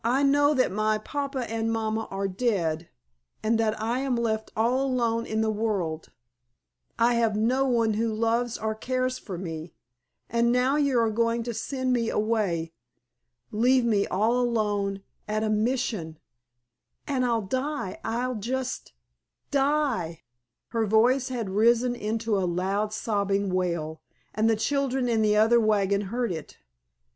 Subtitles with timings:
[0.03, 2.89] "I know that my papa and mama are dead
[3.43, 8.57] and that I am left all alone in the world—I have no one who loves
[8.57, 15.03] or cares for me—and now you are going to send me away—leave me all alone
[15.27, 16.15] at a Mission—and
[17.23, 18.93] I'll die—I'll just
[19.51, 20.23] die——"
[20.69, 24.01] Her voice had risen into a loud sobbing wail,
[24.33, 26.57] and the children in the other wagon heard it.